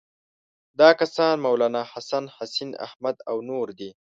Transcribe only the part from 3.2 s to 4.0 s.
او نور دي.